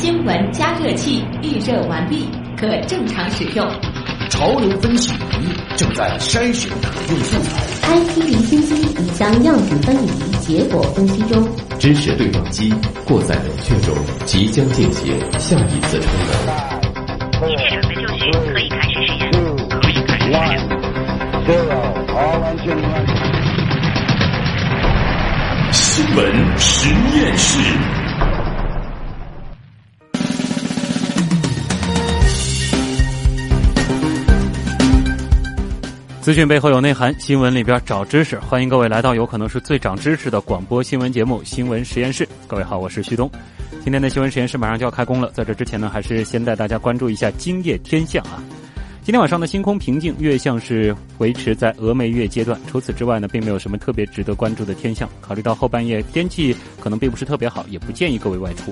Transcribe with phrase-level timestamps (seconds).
[0.00, 3.68] 新闻加热器预热完毕，可正常使用。
[4.30, 5.16] 潮流分析仪
[5.76, 7.60] 正在筛选可用素材。
[7.82, 11.48] IT 离心机已将样品分离，结果分析中。
[11.80, 12.72] 知识对撞机
[13.04, 13.92] 过载冷却中，
[14.24, 16.08] 即将进行下一次成
[16.46, 16.54] 能。
[17.50, 19.32] 一切准备就绪，可以开始实验。
[19.68, 20.38] 可以开始实验。
[25.72, 26.24] 新闻
[26.56, 27.58] 实验室。
[36.28, 38.38] 资讯背后有内涵，新闻里边找知识。
[38.38, 42.22] 欢迎各位来到有可能是最长知识的广播新闻节目《新闻实验室》。
[42.46, 43.30] 各位好，我是旭东。
[43.82, 48.44] 今天的新闻实验室马上就要开工了，在这之前呢，还是先带大家关注一下今夜天象啊。
[49.02, 52.60] 今天晚上的星空平静，月相是维持在峨眉月阶段。
[52.66, 55.08] 除此之外呢，并没有什么特别值得关注的天象。
[55.22, 58.70] 考虑到后半夜天气可能并不是特别好，也不建议各位外出。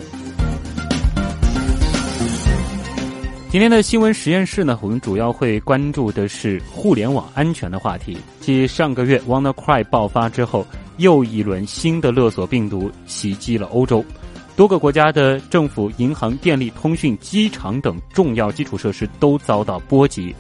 [3.56, 8.18] 今天的新闻实验室呢，我们主要会关注的是互联网安全的话题。
[8.38, 10.66] 继上个月 WannaCry 爆发之后，
[10.98, 14.04] 又一轮新的勒索病毒袭击了欧洲，
[14.56, 20.36] 多个国家的政府、银行、电力、通讯、机场等重要基础设施都遭到波及。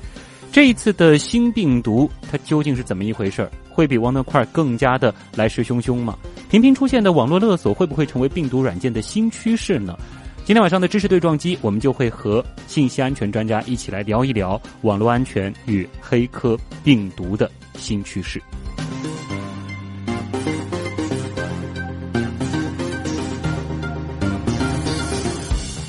[0.52, 3.48] 这一次的新病毒，它究竟是怎么一回事？
[3.70, 6.18] 会比 WannaCry 更加的来势汹汹吗？
[6.50, 9.96] 频频出现的网络勒索会不会成为病毒软件的新趋势呢？
[10.46, 18.40] 今天晚上的知识对撞机，我们就会和信息安全专家一起来聊一聊网络安全与黑客病毒的新趋势。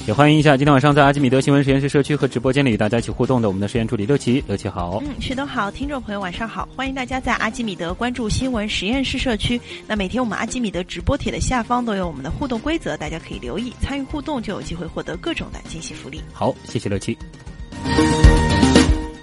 [0.08, 5.04] 也欢迎一下今天晚上在阿基米德新闻实验室社区和直播间里与大家一起互动的我们的实验助理六奇，六奇好。
[5.06, 9.60] 嗯，徐东好，听众朋友晚上好，欢迎大家在阿基米德关注新闻实验室社区。
[9.86, 16.22] 那每天我们阿基米德直播帖的下方都有我们的互动规则，大家可以留意参与互动，就有机会获得各种的惊喜福利。
[16.32, 17.18] 好，谢谢六奇。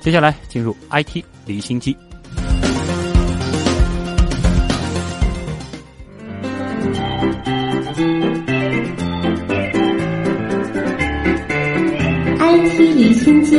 [0.02, 1.96] 接下来进入 IT 离心机。
[12.56, 13.56] 离心机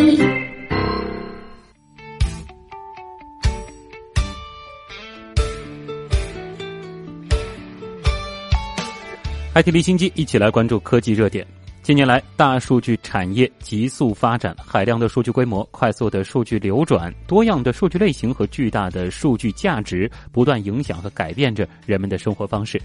[9.53, 11.45] ，IT 离心机，一起来关注科技热点。
[11.83, 22.81] 近年来，大数据产业急速发展，海量的数据规模、快速的数据流转、多样的数据类型和巨大的数据价值，不断影响和改变着人们的生活方式。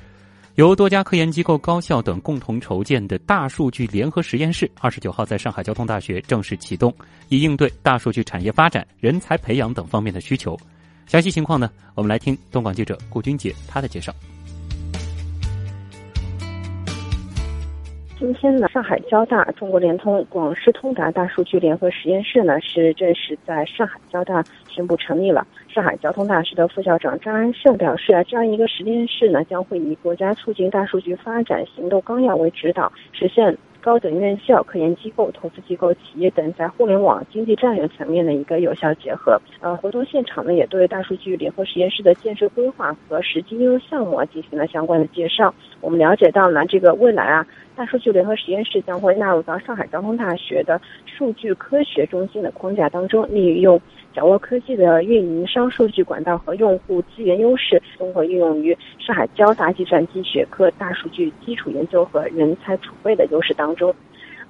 [0.56, 6.94] 由多家科研机构、高校等共同筹建的大数据联合实验室，二十九号在上海交通大学正式启动，
[7.28, 10.59] 以应对大数据产业发展、人才培养等方面的需求。
[11.06, 14.15] 详细情况呢，我们来听东广记者顾军杰他的介绍。
[18.21, 25.47] 今天呢，上海交大、中国联通、广视通达大数据联合实验室呢，是正式在上海交大宣布成立了。
[25.69, 33.57] 上海交通大学的副校长张安胜表示啊，这样一个实验室呢，将会以国家促进大数据发展行动纲要为指导，实现。
[33.83, 39.41] 高等院校、科研机构、投资机构、企业等在互联网经济战略层面的一个有效结合。
[39.63, 45.55] 呃，活动现场呢，也对大数据联合实验室的建设规划和实际应用项目啊进行了相关的介绍。
[45.81, 47.47] 我们了解到呢，这个未来啊，
[47.81, 53.81] 大数据联合实验室将会纳入到上海交通大学的数据科学中心的框架当中，利用。
[54.13, 63.95] 掌握科技的运营商数据管道和用户资源优势，综合运用于上海交大计算机学科大数据基础研究和人才储备的优势当中。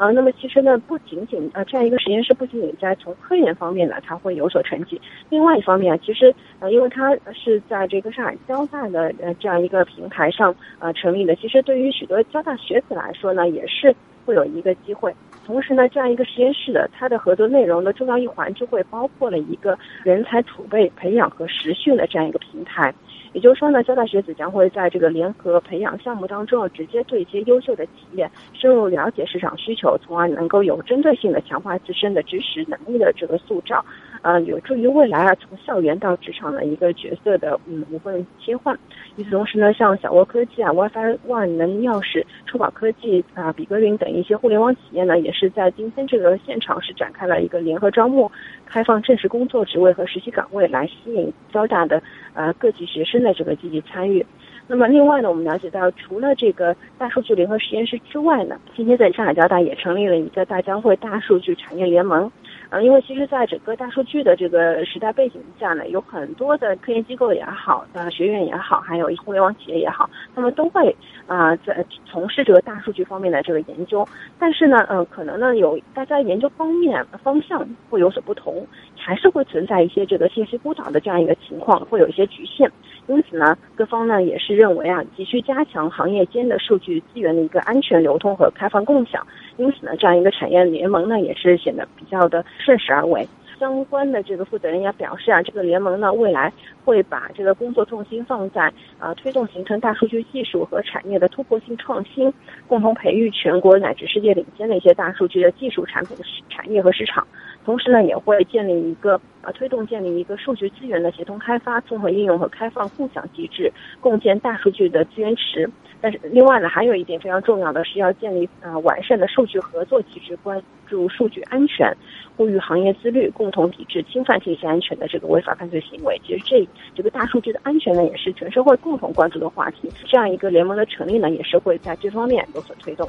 [0.01, 4.99] 啊，那么其实呢，不仅仅啊，这样一个实验室不仅仅在从科研方面呢，它会有所成绩。
[5.29, 13.95] 另外一方面啊，其实呃，因为它是在这个上海交大的呃这样一个平台上呃成立的，其实对于许多交大学子来说呢，也是
[14.25, 15.15] 会有一个机会。
[15.45, 22.95] 同时呢，这样一个实验室的它的合作内容的重要一环就会包括了一个人才储备、培养和实训的这样一个平台。
[23.33, 33.85] 也就是说呢，交大学子将会在这个联合培养项目当中，直接对接优秀的企业，深入了解市场需求，从而能够有针对性的强化自身的知识能力的这个塑造，
[34.23, 38.77] 呃，有助于未来啊从校园到职场的一个角色的嗯无缝切换。
[39.17, 48.29] 与此同时呢，像小沃科技啊、WiFi 万能钥匙、触宝科技啊、比格云等一些互联网企业呢，也是在今天这个现场是展开了一个联合招募，
[48.67, 52.03] 开放正式工作职位和实习岗位，来吸引交大的
[52.35, 53.21] 呃各级学生。
[53.21, 54.25] 的这个积极参与，
[54.67, 62.33] 那么另外呢，我们了解到，除了这个大数据联合实验室之外呢，今天在上海交大也成立了一个大江汇大数据产业联盟，
[62.71, 70.95] 呃，因为其实在整个大数据的这个时代背景下呢，有很多的科研机构也好，呃，学院也好，还有互联网企业也好，他们都会
[71.27, 74.07] 啊在从事这个大数据方面的这个研究。
[74.39, 78.65] 但是呢，嗯，可能呢有大家研究方面方向会有所不同，
[78.97, 82.71] 还是会存在一些这个信息孤岛的这样一个情况，会有一些局限。
[83.09, 89.27] 因此呢，各方呢也是认为啊，急需加强行业间的数据资源的一个安全流通和开放共享。
[89.57, 93.27] 因此呢，这样一个产业联盟呢，也是显得比较的顺势而为。
[93.59, 96.51] 相关的这个负责人也表示啊，这个联盟呢，未来
[96.83, 102.33] 会把这个工作重心放在啊，推动形成大数据技术和产业的突破性创新，
[102.67, 106.17] 共同培育全国乃至世界领先的一些大数据的技术产品
[106.49, 107.27] 产业和市场。
[107.65, 115.71] 同时呢，也会建立一个啊，推动建立一个数据资源的协同开发、综合应用和开放共享机制，共建大数据的资源池。
[116.03, 121.95] 但是，另外呢，还有一点非常重要的是要建立啊完善的数据合作机制，关注数据安全，
[122.39, 126.19] 呼吁行业自律，共同抵制侵犯信息安全的这个违法犯罪行为。
[126.27, 129.91] 其实，这这个大数据的安全呢，也是全社会共同关注的话题。
[130.07, 133.07] 这样一个联盟的成立呢，也是会在这方面有所推动。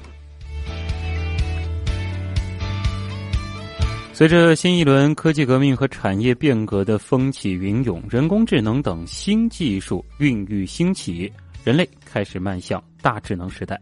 [4.22, 11.34] 随着新一轮科技革命和产业变革的风起云涌，人工智能等新技术孕育兴起。
[11.64, 13.82] 人类开始迈向大智能时代。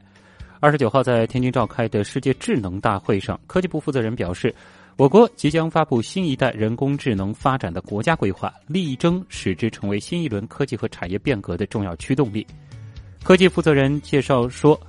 [0.62, 4.56] 二十九号在天津召开的世界智能大会上，科技部负责人表示，
[4.96, 12.48] 我国即将发布新一代人工智能发展的国家规划，力争使之成为新一轮科技和产业变革的重要驱动力。
[13.26, 14.80] 科技负责人介绍说，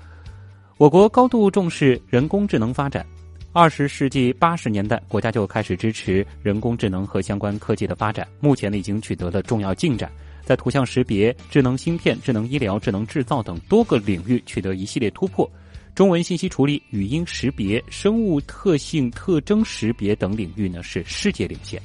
[0.77, 3.05] 我国高度重视人工智能发展。
[3.53, 10.09] 二十世纪八十年代，国家就开始支持人工智能和相关科技的发展，目前呢已经取得了重要进展。
[10.45, 15.51] 在图像识别、智能芯片、智能医疗、智能制造等多个领域取得一系列突破，
[15.97, 21.83] 中文信息处理、语音识别、生物特性特征识别等领域呢是世界领先。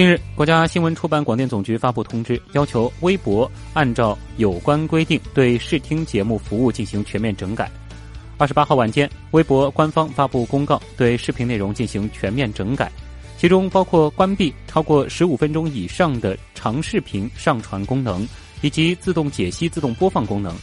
[0.00, 7.70] 近日，国家新闻出版广电总局发布通知，要求微博按照有关规定对视听节目服务进行全面整改。
[8.38, 12.90] 二十八号晚间，微博官方发布公告，对视频内容进行全面整改。
[13.36, 18.26] 其中包括关闭超过十五分钟以上的长视频上传功能，
[18.62, 20.56] 以及自动解析、自动播放功能。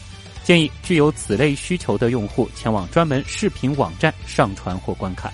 [0.44, 5.32] 建议具有此类需求的用户前往专门视频网站上传或观看。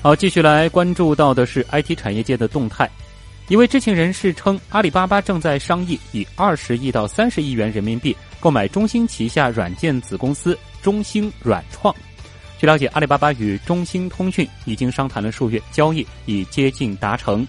[0.00, 2.88] 好，继续来关注到的是 IT 产业界的动态。
[3.48, 10.56] 一位知情人士称，阿里巴巴正在商议以二十亿到三十亿元人民币购买中兴旗下软件子公司。
[10.80, 11.92] 中兴软创，
[12.58, 17.44] 据了解，阿里巴巴与中兴通讯已经商谈了数月，交易已接近达成。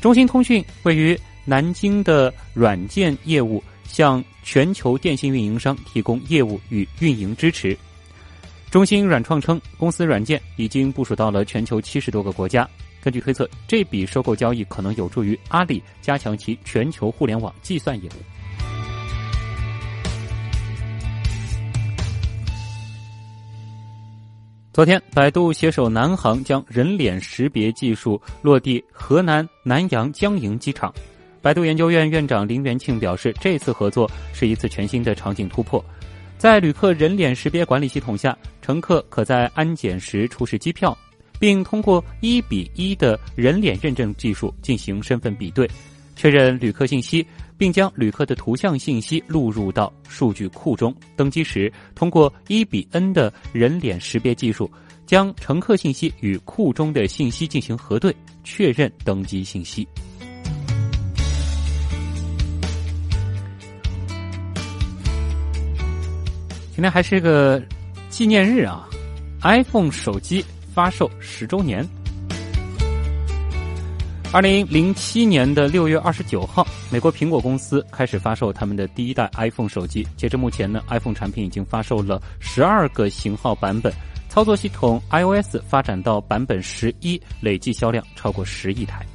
[0.00, 7.78] 中兴通讯位于南京的软件业务向全球电信运营商提供业务与运营支持。
[8.70, 12.68] 中兴软创称，公司软件已经部署到了全球七十多个国家。
[13.02, 18.22] 根据推测，这笔收购交易可能有助于阿里加强其全球互联网计算业务。
[24.72, 30.94] 昨天，百度携手南航将人脸识别技术落地河南南阳江营机场。
[31.42, 35.84] 百度研究院院长林元庆表示，这次合作是一次全新的场景突破。
[36.38, 38.34] 在旅客人脸识别管理系统下，
[38.70, 40.96] 乘客可在安检时出示机票，
[41.40, 45.68] 并通过一比一的人脸认证技术进行身份比对，
[46.14, 47.26] 确认旅客信息。
[47.58, 50.94] 并将旅客的图像信息录入到数据库中。
[51.14, 54.70] 登机时，通过一比 N 的人脸识别技术，
[55.04, 59.86] 将乘客信息与库中的信息进行核对，确认登机信息。
[66.72, 67.62] 今天还是个
[68.10, 68.86] 纪念日啊
[69.40, 71.88] ！iPhone 手机发售十周年。
[74.32, 80.06] 二零零七年的六月二十九号，美国苹果公司开始发售他们的第一代 iPhone 手机。
[80.16, 83.92] 截至目前呢，iPhone 产品已经发售了十二个型号版本，
[84.28, 89.06] 操作系统 iOS 发展到版本十一，累计销量超过十亿台。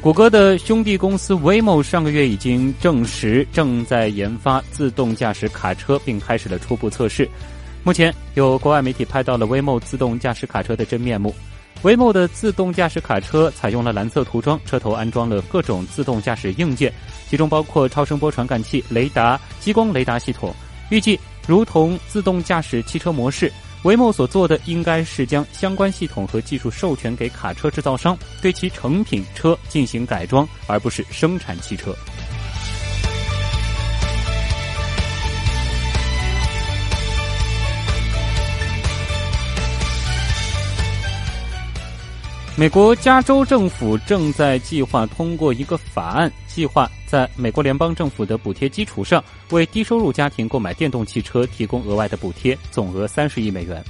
[0.00, 7.28] 谷歌的兄弟公司 Waymo 上个月已经证实正在研发自动驾驶卡车，并开始了初步测试。
[7.82, 11.34] 目前有国外媒体拍到了 Waymo 自动驾驶卡车的真面目。
[11.82, 16.92] Waymo 的自动驾驶卡车采用了蓝色涂装，车头安装了各种自动驾驶硬件，
[17.28, 20.54] 其中包括超声波传感器、雷达、激光雷达系统。
[20.90, 23.52] 预计如同自动驾驶汽车模式，
[23.84, 31.94] 维某所做的应该是将相关系统和技术授权给卡车制造商，对其成品车进行改装，而不是生产汽车。
[42.58, 53.80] 美国加州政府正在计划通过一个法案，计划在美国联邦政府的补贴基础上，为低收入家庭购买电动汽车提供额外的补贴，总额三十亿美元。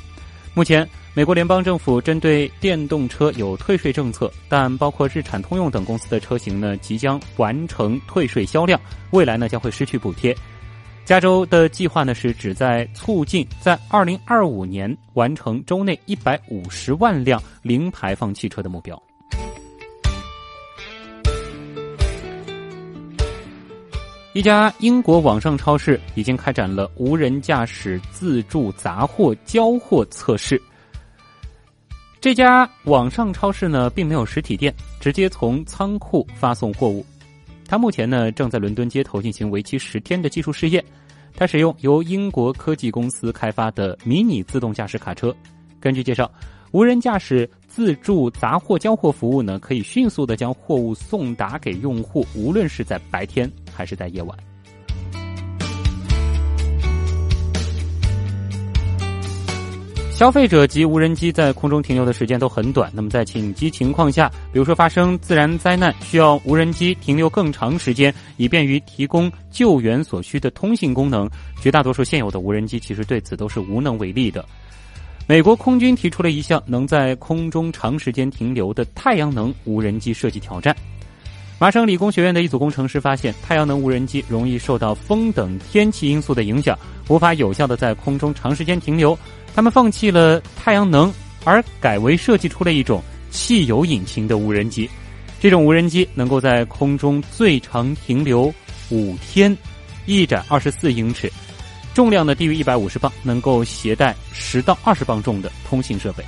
[0.52, 8.78] 目前，美国联邦政府针对电动车有退税政策，但包括日产通用等公司的车型呢，即将完成退税销量，
[9.12, 10.36] 未来呢将会失去补贴。
[11.08, 19.02] 加州的计划呢是旨在促进在二零二五年完成州内一百五十万辆零排放汽车的目标。
[24.34, 30.60] 一家英国网上超市已经开展了无人驾驶自助杂货交货测试。
[32.20, 37.02] 这家网上超市呢并没有实体店，直接从仓库发送货物。
[37.68, 40.82] 它目前呢正在伦敦街头进行为期十天的技术试验。
[41.36, 45.32] 它使用由英国科技公司开发的迷你自动驾驶卡车。
[45.78, 46.28] 根据介绍，
[46.72, 54.36] 无人驾驶自助杂货交货服务呢，可以迅速的将货物送达给用户，无论是在白天还是在夜晚。
[60.18, 62.90] 消费者及无人机在空中停留的时间都很短。
[62.92, 71.30] 那么在紧急情况下，比如说发生自然灾难，需要无人机停留更长时间，以便于提供救援所需的通信功能。
[71.62, 74.44] 绝大多数现有的无人机其实对此都是无能为力的。
[75.28, 80.74] 美国空军提出了一项能在空中长时间停留的太阳能无人机设计挑战。
[81.60, 89.18] 麻省理工学院的一组工程师发现，太阳能无人机容易受到风等天气因素的影响，无法有效的在空中长时间停留。
[89.56, 91.12] 他们放弃了太阳能，
[91.42, 94.88] 而改为设计出了一种汽油引擎的无人机。
[95.40, 98.54] 这种无人机能够在空中最长停留
[98.90, 99.56] 五天，
[100.06, 101.28] 翼展二十四英尺，
[101.92, 106.22] 重量呢低于一百五十磅，能够携带十到二十磅重的通信设备。